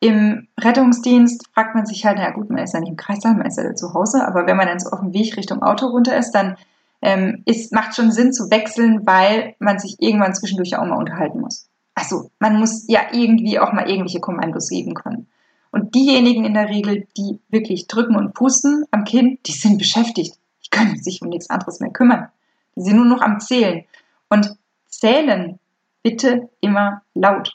[0.00, 3.44] Im Rettungsdienst fragt man sich halt, na gut, man ist ja nicht im Kreißsaal, man
[3.44, 6.16] ist ja zu Hause, aber wenn man dann so auf dem Weg Richtung Auto runter
[6.16, 6.56] ist, dann
[7.02, 11.40] ähm, ist, macht schon Sinn zu wechseln, weil man sich irgendwann zwischendurch auch mal unterhalten
[11.40, 11.68] muss.
[11.94, 15.28] Also man muss ja irgendwie auch mal irgendwelche Kommandos geben können.
[15.72, 20.36] Und diejenigen in der Regel, die wirklich drücken und pusten am Kind, die sind beschäftigt.
[20.64, 22.28] Die können sich um nichts anderes mehr kümmern.
[22.76, 23.84] Die sind nur noch am Zählen.
[24.28, 24.56] Und
[24.88, 25.58] zählen
[26.02, 27.52] bitte immer laut.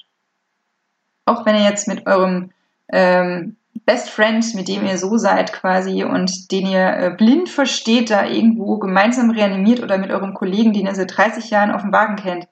[1.25, 2.51] Auch wenn ihr jetzt mit eurem
[2.89, 8.09] ähm, Best Friend, mit dem ihr so seid quasi und den ihr äh, blind versteht,
[8.09, 11.93] da irgendwo gemeinsam reanimiert oder mit eurem Kollegen, den ihr seit 30 Jahren auf dem
[11.93, 12.47] Wagen kennt,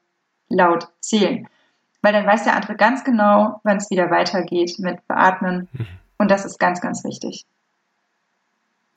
[0.50, 1.48] laut zählen.
[2.04, 5.68] Weil dann weiß der andere ganz genau, wann es wieder weitergeht mit Beatmen.
[5.74, 5.88] Mhm.
[6.18, 7.46] Und das ist ganz, ganz wichtig.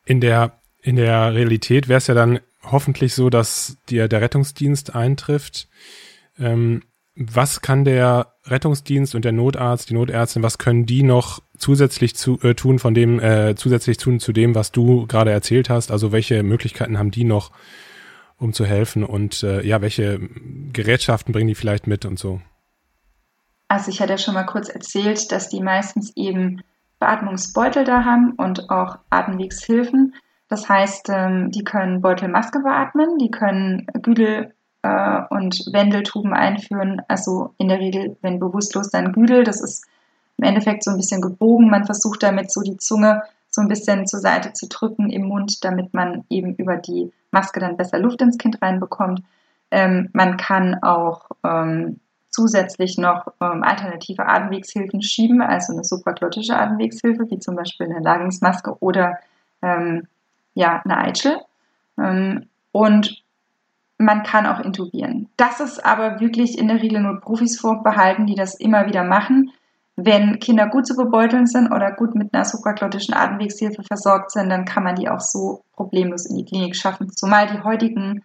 [0.05, 4.95] In der, in der Realität wäre es ja dann hoffentlich so, dass dir der Rettungsdienst
[4.95, 5.69] eintrifft.
[6.39, 6.83] Ähm,
[7.15, 12.39] was kann der Rettungsdienst und der Notarzt, die Notärztin, was können die noch zusätzlich zu,
[12.43, 15.91] äh, tun von dem, äh, zusätzlich tun zu dem, was du gerade erzählt hast?
[15.91, 17.51] Also welche Möglichkeiten haben die noch,
[18.39, 20.21] um zu helfen und äh, ja, welche
[20.73, 22.41] Gerätschaften bringen die vielleicht mit und so?
[23.69, 26.63] Also ich hatte ja schon mal kurz erzählt, dass die meistens eben
[27.01, 30.15] Beatmungsbeutel da haben und auch Atemwegshilfen.
[30.49, 37.03] Das heißt, ähm, die können Beutelmaske beatmen, die können Güdel äh, und Wendeltuben einführen.
[37.09, 39.45] Also in der Regel, wenn bewusstlos, dann Güdel.
[39.45, 39.85] Das ist
[40.39, 41.71] im Endeffekt so ein bisschen gebogen.
[41.71, 45.65] Man versucht damit so die Zunge so ein bisschen zur Seite zu drücken im Mund,
[45.65, 49.23] damit man eben über die Maske dann besser Luft ins Kind reinbekommt.
[49.71, 51.99] Ähm, man kann auch ähm,
[52.31, 58.77] zusätzlich noch ähm, alternative Atemwegshilfen schieben, also eine supraglottische Atemwegshilfe, wie zum Beispiel eine Lagungsmaske
[58.81, 59.19] oder
[59.63, 60.07] ähm,
[60.55, 61.39] ja, eine Eichel.
[61.99, 63.23] Ähm, und
[63.99, 65.31] man kann auch intubieren.
[65.39, 69.53] Das ist aber wirklich in der Regel nur Profis vorbehalten, die das immer wieder machen.
[69.97, 74.67] Wenn Kinder gut zu bebeuteln sind oder gut mit einer supraglottischen Atemwegshilfe versorgt sind, dann
[74.67, 77.11] kann man die auch so problemlos in die Klinik schaffen.
[77.11, 78.23] Zumal die heutigen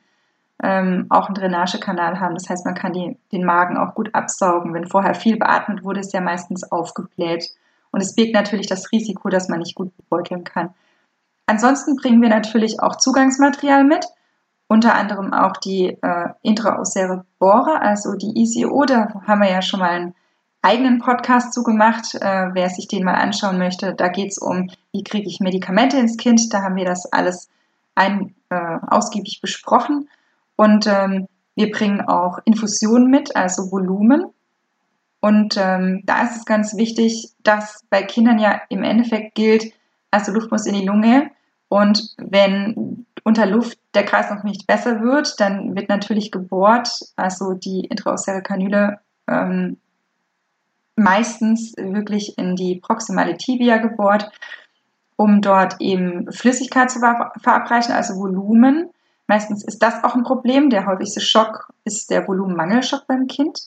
[0.62, 2.36] ähm, auch einen Drainagekanal haben.
[2.36, 4.74] Das heißt, man kann die, den Magen auch gut absaugen.
[4.74, 7.50] Wenn vorher viel beatmet wurde, ist der meistens aufgebläht.
[7.92, 10.74] Und es birgt natürlich das Risiko, dass man nicht gut bebeuteln kann.
[11.46, 14.06] Ansonsten bringen wir natürlich auch Zugangsmaterial mit,
[14.68, 18.86] unter anderem auch die äh, intraosäre Bohrer, also die ICO.
[18.86, 20.16] Da haben wir ja schon mal einen
[20.62, 22.15] eigenen Podcast zugemacht.
[22.15, 25.97] Äh, wer sich den mal anschauen möchte, da geht es um, wie kriege ich Medikamente
[25.97, 26.54] ins Kind.
[26.54, 27.50] Da haben wir das alles
[27.95, 30.10] ein, äh, ausgiebig besprochen.
[30.56, 34.26] Und ähm, wir bringen auch Infusionen mit, also Volumen.
[35.19, 39.71] Und ähm, da ist es ganz wichtig, dass bei Kindern ja im Endeffekt gilt,
[40.10, 41.30] also Luft muss in die Lunge.
[41.69, 47.82] Und wenn unter Luft der Kreislauf nicht besser wird, dann wird natürlich gebohrt, also die
[47.86, 49.78] intraosäre Kanüle ähm,
[51.02, 54.32] meistens wirklich in die proximale Tibia gebohrt,
[55.16, 58.90] um dort eben Flüssigkeit zu verabreichen, also Volumen.
[59.28, 60.70] Meistens ist das auch ein Problem.
[60.70, 63.60] Der häufigste Schock ist der Volumenmangelschock beim Kind.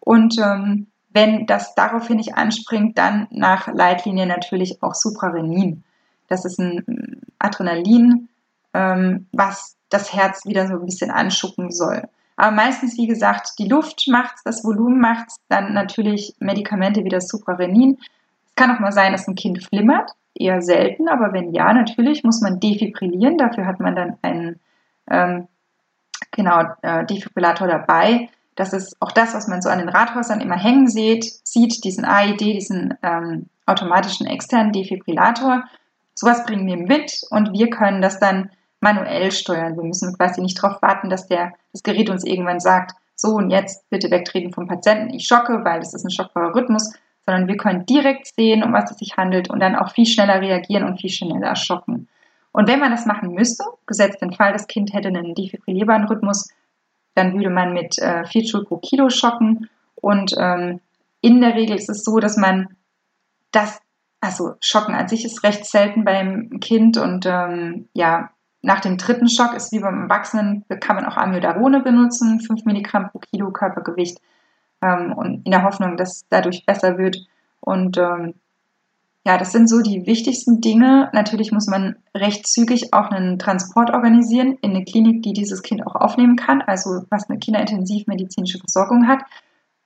[0.00, 5.82] Und ähm, wenn das daraufhin nicht anspringt, dann nach Leitlinie natürlich auch Suprarenin.
[6.28, 8.28] Das ist ein Adrenalin,
[8.72, 12.08] ähm, was das Herz wieder so ein bisschen anschucken soll.
[12.40, 17.28] Aber meistens, wie gesagt, die Luft macht's, das Volumen macht's, dann natürlich Medikamente wie das
[17.28, 17.98] Suprarenin.
[18.46, 22.24] Es kann auch mal sein, dass ein Kind flimmert, eher selten, aber wenn ja, natürlich
[22.24, 23.36] muss man defibrillieren.
[23.36, 24.58] Dafür hat man dann einen
[25.10, 25.48] ähm,
[26.30, 28.30] genau äh, Defibrillator dabei.
[28.56, 32.06] Das ist auch das, was man so an den Rathäusern immer hängen sieht, sieht diesen
[32.06, 35.64] AED, diesen ähm, automatischen externen Defibrillator.
[36.14, 38.48] Sowas bringen wir mit und wir können das dann
[38.80, 39.76] manuell steuern.
[39.76, 43.50] Wir müssen quasi nicht darauf warten, dass der, das Gerät uns irgendwann sagt, so und
[43.50, 46.92] jetzt bitte wegtreten vom Patienten, ich schocke, weil das ist ein schockbarer Rhythmus,
[47.26, 50.40] sondern wir können direkt sehen, um was es sich handelt und dann auch viel schneller
[50.40, 52.08] reagieren und viel schneller schocken.
[52.52, 56.48] Und wenn man das machen müsste, gesetzt den Fall, das Kind hätte einen defibrillierbaren Rhythmus,
[57.14, 60.80] dann würde man mit äh, 4 Joule pro Kilo schocken und ähm,
[61.20, 62.76] in der Regel ist es so, dass man
[63.52, 63.80] das,
[64.20, 68.30] also Schocken an sich ist recht selten beim Kind und ähm, ja,
[68.62, 73.10] nach dem dritten Schock ist wie beim Erwachsenen, kann man auch Amiodarone benutzen, 5 Milligramm
[73.10, 74.20] pro Kilo Körpergewicht
[74.82, 77.16] ähm, und in der Hoffnung, dass dadurch besser wird.
[77.60, 78.34] Und ähm,
[79.26, 81.10] ja, das sind so die wichtigsten Dinge.
[81.12, 85.86] Natürlich muss man recht zügig auch einen Transport organisieren in eine Klinik, die dieses Kind
[85.86, 89.20] auch aufnehmen kann, also was eine kinderintensivmedizinische Versorgung hat.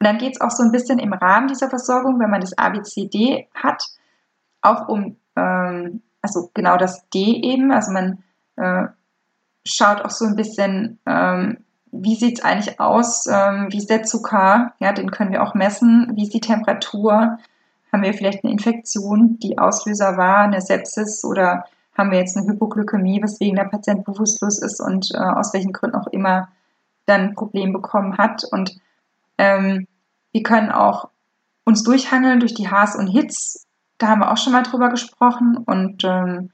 [0.01, 2.57] Und dann geht es auch so ein bisschen im Rahmen dieser Versorgung, wenn man das
[2.57, 3.83] ABCD hat,
[4.63, 8.23] auch um, ähm, also genau das D eben, also man
[8.57, 8.87] äh,
[9.65, 11.59] schaut auch so ein bisschen, ähm,
[11.91, 15.55] wie sieht es eigentlich aus, ähm, wie ist der Zucker, ja, den können wir auch
[15.55, 17.39] messen, wie ist die Temperatur,
[17.93, 21.65] haben wir vielleicht eine Infektion, die Auslöser war, eine Sepsis oder
[21.97, 25.97] haben wir jetzt eine Hypoglykämie, weswegen der Patient bewusstlos ist und äh, aus welchen Gründen
[25.97, 26.49] auch immer
[27.07, 28.43] dann ein Problem bekommen hat.
[28.51, 28.77] Und
[29.39, 29.87] ähm,
[30.33, 31.09] wir können auch
[31.65, 33.67] uns durchhangeln durch die Haars und Hits.
[33.99, 35.57] Da haben wir auch schon mal drüber gesprochen.
[35.57, 36.51] Und ähm,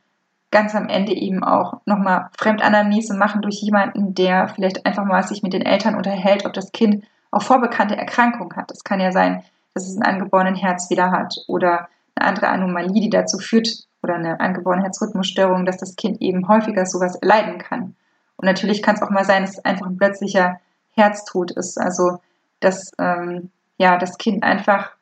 [0.50, 5.42] ganz am Ende eben auch nochmal Fremdanamnese machen durch jemanden, der vielleicht einfach mal sich
[5.42, 8.70] mit den Eltern unterhält, ob das Kind auch vorbekannte Erkrankungen hat.
[8.72, 13.10] Es kann ja sein, dass es einen angeborenen Herzfehler hat oder eine andere Anomalie, die
[13.10, 13.68] dazu führt,
[14.02, 17.96] oder eine angeborene Herzrhythmusstörung, dass das Kind eben häufiger sowas erleiden kann.
[18.36, 20.60] Und natürlich kann es auch mal sein, dass es einfach ein plötzlicher
[20.94, 21.78] Herztod ist.
[21.78, 22.20] Also,
[22.60, 24.92] dass ähm, ja, das Kind einfach,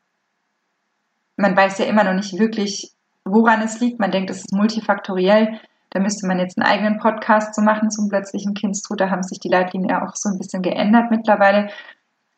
[1.36, 2.92] man weiß ja immer noch nicht wirklich,
[3.30, 3.98] woran es liegt.
[4.00, 5.60] Man denkt, es ist multifaktoriell.
[5.90, 9.00] Da müsste man jetzt einen eigenen Podcast zu machen zum plötzlichen Kindstod.
[9.00, 11.70] Da haben sich die Leitlinien ja auch so ein bisschen geändert mittlerweile.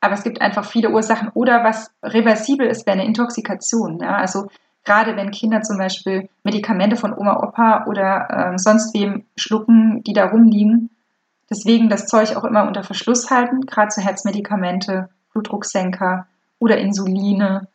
[0.01, 1.31] Aber es gibt einfach viele Ursachen.
[1.35, 3.99] Oder was reversibel ist, wäre eine Intoxikation.
[4.01, 4.17] Ja?
[4.17, 4.49] Also
[4.85, 10.13] gerade wenn Kinder zum Beispiel Medikamente von Oma, Opa oder äh, sonst wem schlucken, die
[10.13, 10.91] da rumliegen.
[11.51, 16.27] Deswegen das Zeug auch immer unter Verschluss halten, gerade so Herzmedikamente, Blutdrucksenker
[16.61, 17.67] oder Insuline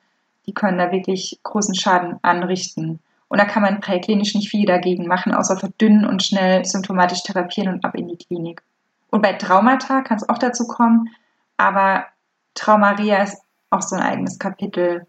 [0.45, 2.99] die können da wirklich großen Schaden anrichten.
[3.27, 7.73] Und da kann man präklinisch nicht viel dagegen machen, außer verdünnen und schnell symptomatisch therapieren
[7.73, 8.61] und ab in die Klinik.
[9.09, 11.09] Und bei Traumata kann es auch dazu kommen,
[11.57, 12.05] aber
[12.53, 13.37] Traumaria ist
[13.69, 15.07] auch so ein eigenes Kapitel.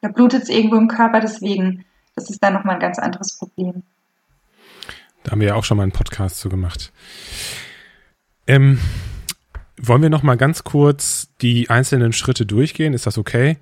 [0.00, 3.82] Da blutet es irgendwo im Körper, deswegen, das ist dann nochmal ein ganz anderes Problem.
[5.22, 6.92] Da haben wir ja auch schon mal einen Podcast zu gemacht.
[8.46, 8.78] Ähm,
[9.76, 12.94] wollen wir noch mal ganz kurz die einzelnen Schritte durchgehen?
[12.94, 13.58] Ist das okay?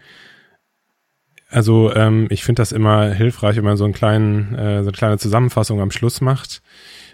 [1.53, 4.93] Also ähm, ich finde das immer hilfreich, wenn man so, einen kleinen, äh, so eine
[4.93, 6.63] kleine Zusammenfassung am Schluss macht.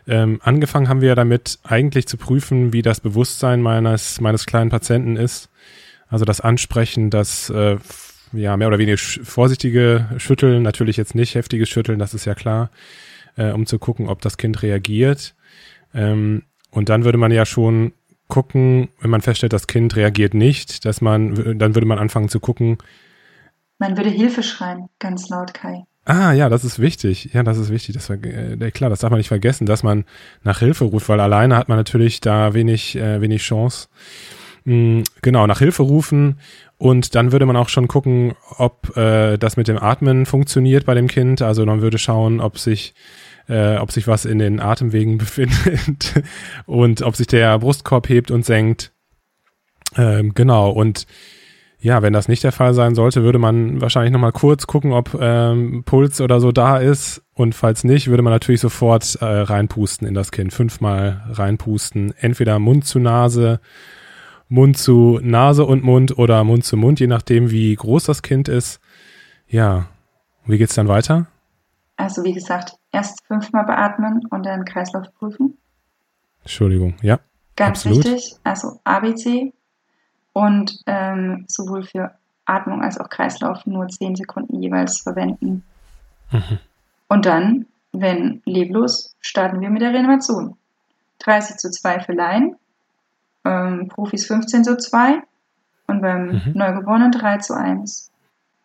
[0.07, 4.71] Ähm, angefangen haben wir ja damit, eigentlich zu prüfen, wie das Bewusstsein meines, meines kleinen
[4.71, 5.51] Patienten ist.
[6.09, 7.79] Also das Ansprechen, das äh,
[8.33, 12.71] ja mehr oder weniger vorsichtige Schütteln, natürlich jetzt nicht heftiges Schütteln, das ist ja klar,
[13.37, 15.35] äh, um zu gucken, ob das Kind reagiert.
[15.93, 17.93] Ähm, und dann würde man ja schon
[18.29, 22.39] gucken, wenn man feststellt, das Kind reagiert nicht, dass man, dann würde man anfangen zu
[22.39, 22.79] gucken,
[23.79, 25.85] man würde Hilfe schreien, ganz laut, Kai.
[26.05, 27.31] Ah, ja, das ist wichtig.
[27.35, 27.95] Ja, das ist wichtig.
[27.95, 30.05] Das war äh, klar, das darf man nicht vergessen, dass man
[30.43, 33.89] nach Hilfe ruft, weil alleine hat man natürlich da wenig, äh, wenig Chance.
[34.65, 36.41] Mhm, genau, nach Hilfe rufen
[36.79, 40.95] und dann würde man auch schon gucken, ob äh, das mit dem Atmen funktioniert bei
[40.95, 41.43] dem Kind.
[41.43, 42.95] Also man würde schauen, ob sich
[43.49, 46.23] äh, ob sich was in den Atemwegen befindet
[46.67, 48.93] und ob sich der Brustkorb hebt und senkt.
[49.97, 51.07] Ähm, genau, und
[51.81, 55.17] ja, wenn das nicht der Fall sein sollte, würde man wahrscheinlich nochmal kurz gucken, ob
[55.21, 57.23] ähm, Puls oder so da ist.
[57.35, 60.53] Und falls nicht, würde man natürlich sofort äh, reinpusten in das Kind.
[60.53, 62.15] Fünfmal reinpusten.
[62.19, 63.61] Entweder Mund zu Nase,
[64.49, 68.49] Mund zu Nase und Mund oder Mund zu Mund, je nachdem, wie groß das Kind
[68.49, 68.81] ist.
[69.47, 69.87] Ja,
[70.47, 71.27] wie geht's dann weiter?
[71.97, 75.59] Also wie gesagt, erst fünfmal beatmen und dann Kreislauf prüfen.
[76.43, 77.21] Entschuldigung, ja.
[77.55, 78.05] Ganz absolut.
[78.05, 79.53] wichtig, also ABC,
[80.39, 82.13] und ähm, sowohl für
[82.45, 85.65] Atmung als auch Kreislauf nur 10 Sekunden jeweils verwenden.
[86.31, 86.59] Mhm.
[87.09, 90.57] Und dann, wenn leblos, starten wir mit der Reanimation.
[91.19, 92.55] 30 zu 2 für Laien,
[93.45, 95.21] ähm, Profis 15 zu 2
[95.89, 96.53] und beim mhm.
[96.55, 98.13] Neugeborenen 3 zu 1.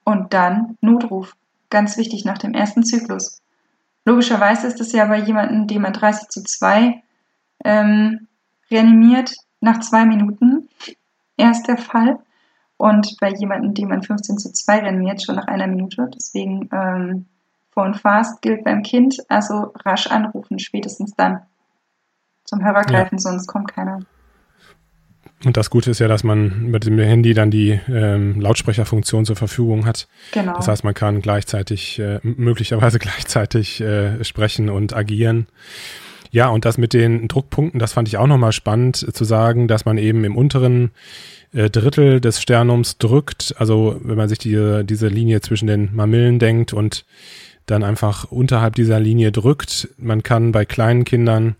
[0.03, 1.35] Und dann Notruf,
[1.71, 3.41] ganz wichtig nach dem ersten Zyklus.
[4.05, 7.01] Logischerweise ist es ja bei jemandem, dem man 30 zu 2
[7.65, 8.27] ähm,
[8.69, 10.69] reanimiert nach zwei Minuten
[11.37, 12.19] erst der Fall.
[12.77, 16.09] Und bei jemandem, dem man 15 zu 2 reanimiert, schon nach einer Minute.
[16.13, 17.25] Deswegen ähm,
[17.71, 21.41] Phone Fast gilt beim Kind, also rasch anrufen, spätestens dann.
[22.43, 23.19] Zum Hörer greifen, ja.
[23.19, 24.01] sonst kommt keiner.
[25.45, 29.35] Und das Gute ist ja, dass man mit dem Handy dann die ähm, Lautsprecherfunktion zur
[29.35, 30.07] Verfügung hat.
[30.31, 30.53] Genau.
[30.53, 35.47] Das heißt, man kann gleichzeitig, äh, möglicherweise gleichzeitig äh, sprechen und agieren.
[36.33, 39.67] Ja, und das mit den Druckpunkten, das fand ich auch nochmal spannend äh, zu sagen,
[39.67, 40.89] dass man eben im unteren
[41.53, 43.53] äh, Drittel des Sternums drückt.
[43.59, 47.05] Also wenn man sich die, diese Linie zwischen den Mamillen denkt und
[47.67, 49.89] dann einfach unterhalb dieser Linie drückt.
[49.97, 51.55] Man kann bei kleinen Kindern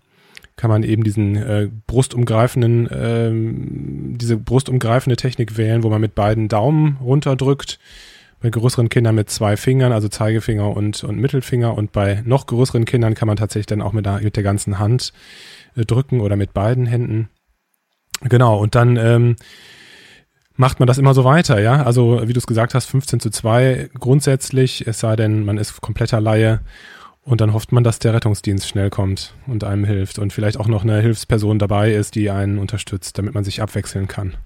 [0.56, 6.48] kann man eben diesen äh, brustumgreifenden, ähm, diese brustumgreifende Technik wählen, wo man mit beiden
[6.48, 7.78] Daumen runterdrückt.
[8.44, 11.74] Bei größeren Kindern mit zwei Fingern, also Zeigefinger und, und Mittelfinger.
[11.78, 14.78] Und bei noch größeren Kindern kann man tatsächlich dann auch mit der, mit der ganzen
[14.78, 15.14] Hand
[15.76, 17.30] äh, drücken oder mit beiden Händen.
[18.20, 19.36] Genau, und dann ähm,
[20.56, 21.84] macht man das immer so weiter, ja?
[21.84, 25.80] Also, wie du es gesagt hast, 15 zu 2 grundsätzlich, es sei denn, man ist
[25.80, 26.60] kompletter Laie.
[27.22, 30.68] Und dann hofft man, dass der Rettungsdienst schnell kommt und einem hilft und vielleicht auch
[30.68, 34.36] noch eine Hilfsperson dabei ist, die einen unterstützt, damit man sich abwechseln kann.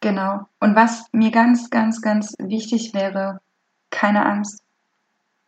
[0.00, 0.46] Genau.
[0.60, 3.40] Und was mir ganz, ganz, ganz wichtig wäre,
[3.90, 4.62] keine Angst.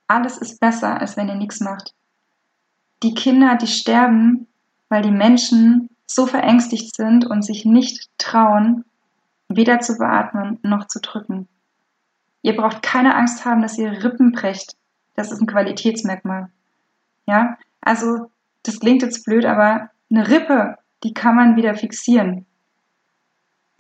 [0.07, 1.95] Alles ist besser, als wenn ihr nichts macht.
[3.03, 4.47] Die Kinder, die sterben,
[4.89, 8.85] weil die Menschen so verängstigt sind und sich nicht trauen,
[9.49, 11.49] weder zu beatmen noch zu drücken.
[12.43, 14.77] Ihr braucht keine Angst haben, dass ihr Rippen brecht.
[15.15, 16.51] Das ist ein Qualitätsmerkmal.
[17.27, 18.31] Ja, also
[18.63, 22.47] das klingt jetzt blöd, aber eine Rippe, die kann man wieder fixieren.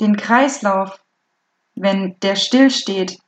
[0.00, 1.00] Den Kreislauf,
[1.74, 3.18] wenn der still steht,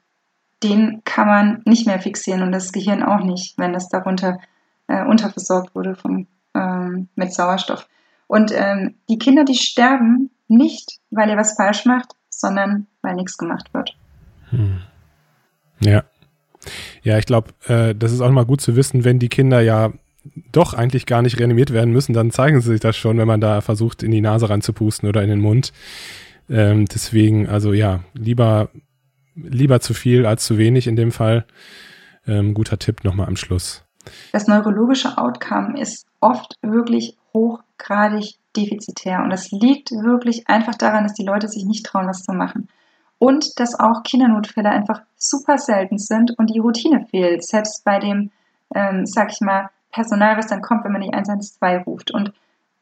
[0.63, 4.39] den kann man nicht mehr fixieren und das Gehirn auch nicht, wenn das darunter
[4.89, 7.89] äh, unterversorgt wurde vom, ähm, mit Sauerstoff.
[8.27, 13.39] Und ähm, die Kinder, die sterben nicht, weil ihr was falsch macht, sondern weil nichts
[13.39, 13.97] gemacht wird.
[14.51, 14.81] Hm.
[15.81, 16.05] Ja.
[17.03, 19.93] Ja, ich glaube, äh, das ist auch mal gut zu wissen, wenn die Kinder ja
[20.53, 23.41] doch eigentlich gar nicht reanimiert werden müssen, dann zeigen sie sich das schon, wenn man
[23.41, 25.73] da versucht, in die Nase reinzupusten oder in den Mund.
[26.51, 28.71] Ähm, deswegen, also ja, lieber,
[29.35, 31.45] lieber zu viel als zu wenig in dem Fall.
[32.27, 33.85] Ähm, guter Tipp nochmal am Schluss.
[34.33, 39.23] Das neurologische Outcome ist oft wirklich hochgradig defizitär.
[39.23, 42.69] Und das liegt wirklich einfach daran, dass die Leute sich nicht trauen, was zu machen.
[43.19, 48.31] Und dass auch Kindernotfälle einfach super selten sind und die Routine fehlt, selbst bei dem,
[48.75, 52.11] ähm, sag ich mal, Personal, was dann kommt, wenn man die 112 ruft.
[52.13, 52.33] Und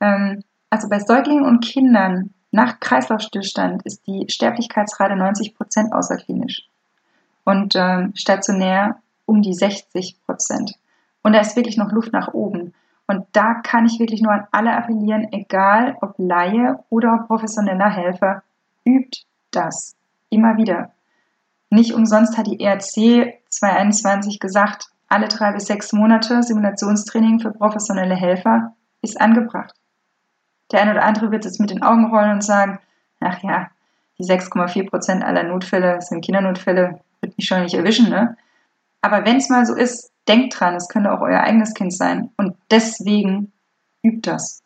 [0.00, 6.66] ähm, also bei Säuglingen und Kindern nach Kreislaufstillstand ist die Sterblichkeitsrate 90 Prozent außerklinisch
[7.44, 10.72] und ähm, stationär um die 60 Prozent.
[11.22, 12.72] Und da ist wirklich noch Luft nach oben.
[13.06, 18.42] Und da kann ich wirklich nur an alle appellieren, egal ob Laie oder professioneller Helfer,
[18.86, 19.94] übt das
[20.30, 20.92] immer wieder.
[21.68, 28.14] Nicht umsonst hat die ERC 2021 gesagt, alle drei bis sechs Monate Simulationstraining für professionelle
[28.14, 29.74] Helfer ist angebracht.
[30.72, 32.78] Der eine oder andere wird jetzt mit den Augen rollen und sagen,
[33.20, 33.70] ach ja,
[34.18, 38.36] die 6,4 Prozent aller Notfälle sind Kindernotfälle, wird mich schon nicht erwischen, ne?
[39.02, 42.30] Aber wenn es mal so ist, denkt dran, es könnte auch euer eigenes Kind sein.
[42.36, 43.52] Und deswegen
[44.02, 44.62] übt das.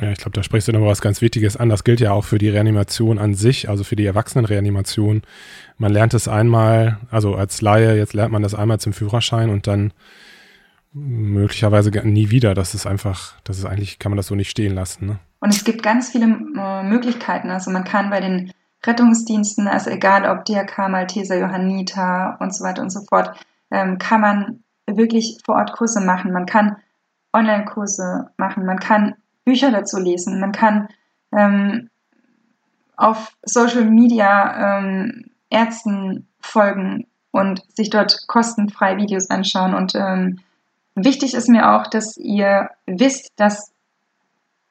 [0.00, 1.68] Ja, ich glaube, da sprichst du noch was ganz Wichtiges an.
[1.68, 5.22] Das gilt ja auch für die Reanimation an sich, also für die Erwachsenenreanimation.
[5.78, 9.66] Man lernt es einmal, also als Laie, jetzt lernt man das einmal zum Führerschein und
[9.66, 9.92] dann
[10.96, 12.54] möglicherweise nie wieder.
[12.54, 15.06] Das ist einfach, das ist eigentlich, kann man das so nicht stehen lassen.
[15.06, 15.18] Ne?
[15.40, 17.50] Und es gibt ganz viele äh, Möglichkeiten.
[17.50, 18.52] Also man kann bei den
[18.84, 23.36] Rettungsdiensten, also egal ob DRK, Malteser, Johanniter und so weiter und so fort,
[23.70, 26.32] ähm, kann man wirklich vor Ort Kurse machen.
[26.32, 26.76] Man kann
[27.32, 28.64] Online-Kurse machen.
[28.64, 30.40] Man kann Bücher dazu lesen.
[30.40, 30.88] Man kann
[31.36, 31.90] ähm,
[32.96, 39.74] auf Social Media ähm, Ärzten folgen und sich dort kostenfrei Videos anschauen.
[39.74, 40.40] Und ähm,
[40.96, 43.72] wichtig ist mir auch, dass ihr wisst, dass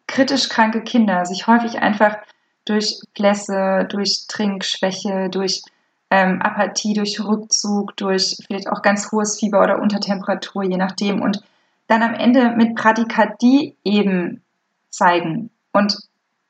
[0.07, 2.17] kritisch kranke Kinder sich häufig einfach
[2.65, 5.61] durch Blässe, durch Trinkschwäche, durch
[6.09, 11.21] ähm, Apathie, durch Rückzug, durch vielleicht auch ganz hohes Fieber oder Untertemperatur, je nachdem.
[11.21, 11.43] Und
[11.87, 14.41] dann am Ende mit Bradykardie eben
[14.89, 15.51] zeigen.
[15.71, 15.97] Und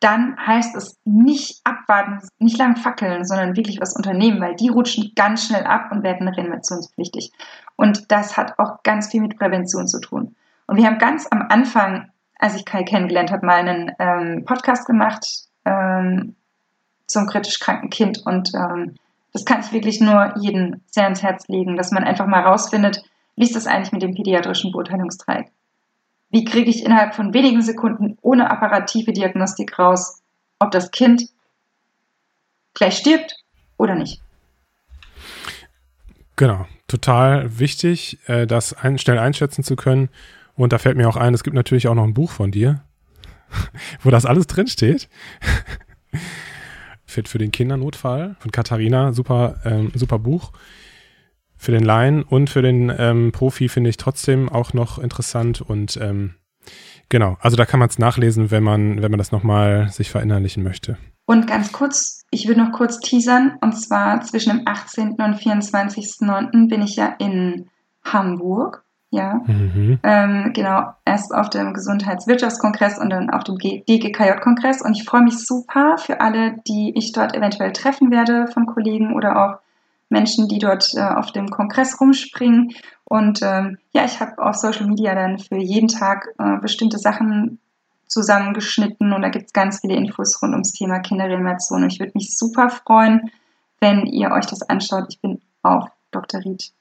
[0.06, 5.14] dann heißt es nicht abwarten, nicht lang fackeln, sondern wirklich was unternehmen, weil die rutschen
[5.16, 7.32] ganz schnell ab und werden reanimationspflichtig.
[7.76, 10.36] Und das hat auch ganz viel mit Prävention zu tun.
[10.68, 14.86] Und wir haben ganz am Anfang, als ich Kai kennengelernt habe, mal einen ähm, Podcast
[14.86, 15.26] gemacht
[15.66, 16.36] ähm,
[17.08, 18.22] zum kritisch kranken Kind.
[18.28, 18.94] Und ähm,
[19.34, 23.04] das kann ich wirklich nur jedem sehr ans Herz legen, dass man einfach mal rausfindet,
[23.36, 25.52] wie ist das eigentlich mit dem pädiatrischen Beurteilungsdreieck?
[26.36, 30.22] Wie kriege ich innerhalb von wenigen Sekunden ohne apparative Diagnostik raus,
[30.60, 31.30] ob das Kind
[32.74, 33.38] gleich stirbt
[33.78, 34.22] oder nicht.
[36.36, 40.10] Genau, total wichtig, äh, das schnell einschätzen zu können.
[40.56, 42.84] Und da fällt mir auch ein, es gibt natürlich auch noch ein Buch von dir,
[44.02, 45.08] wo das alles drinsteht.
[47.06, 50.52] Fit für den Kindernotfall von Katharina, super, ähm, super Buch.
[51.66, 55.98] Für den Laien und für den ähm, Profi finde ich trotzdem auch noch interessant und
[56.00, 56.36] ähm,
[57.10, 60.62] genau, also da kann man es nachlesen, wenn man, wenn man das nochmal sich verinnerlichen
[60.62, 61.00] möchte.
[61.26, 65.14] Und ganz kurz, ich will noch kurz teasern, und zwar zwischen dem 18.
[65.14, 66.70] und 24.09.
[66.70, 67.68] bin ich ja in
[68.04, 68.84] Hamburg.
[69.10, 69.98] Ja, mhm.
[70.04, 74.84] ähm, genau, erst auf dem Gesundheitswirtschaftskongress und dann auf dem DGKJ-Kongress.
[74.84, 79.16] Und ich freue mich super für alle, die ich dort eventuell treffen werde von Kollegen
[79.16, 79.65] oder auch
[80.16, 82.74] Menschen, die dort äh, auf dem Kongress rumspringen.
[83.04, 87.60] Und ähm, ja, ich habe auf Social Media dann für jeden Tag äh, bestimmte Sachen
[88.08, 91.84] zusammengeschnitten und da gibt es ganz viele Infos rund ums Thema Kinderreanimation.
[91.84, 93.30] Und ich würde mich super freuen,
[93.82, 95.08] wenn ihr euch das anschaut.
[95.10, 96.40] Ich bin auf Dr.
[96.40, 96.72] Ried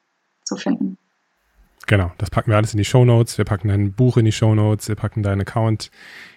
[0.44, 0.96] zu finden.
[1.86, 3.36] Genau, das packen wir alles in die Show Notes.
[3.36, 4.86] Wir packen dein Buch in die Show Notes.
[4.86, 5.90] Wir packen deinen Account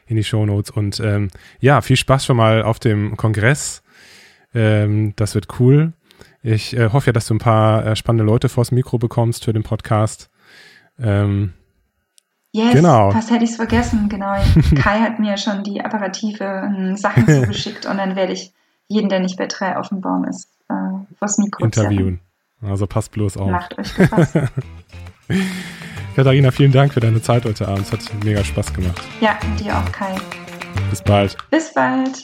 [0.07, 0.71] in die Show Notes.
[0.71, 1.29] Und ähm,
[1.59, 3.83] ja, viel Spaß schon mal auf dem Kongress.
[4.53, 5.93] Ähm, das wird cool.
[6.47, 9.51] Ich äh, hoffe ja, dass du ein paar äh, spannende Leute vors Mikro bekommst für
[9.51, 10.29] den Podcast.
[10.99, 11.53] Ähm,
[12.53, 13.11] Yes, genau.
[13.11, 14.07] fast hätte ich es vergessen.
[14.07, 14.33] Genau.
[14.75, 18.53] Kai hat mir schon die apparativen Sachen zugeschickt und dann werde ich
[18.87, 20.73] jeden, der nicht bei drei auf dem Baum ist, äh,
[21.19, 22.21] vors Mikro interviewen.
[22.59, 22.71] Zerren.
[22.71, 23.51] Also passt bloß auf.
[23.51, 24.37] Macht euch gefasst.
[26.15, 27.81] Katharina, vielen Dank für deine Zeit heute Abend.
[27.81, 29.01] Es hat mega Spaß gemacht.
[29.19, 30.15] Ja, dir auch, Kai.
[30.89, 31.37] Bis bald.
[31.51, 32.23] Bis bald.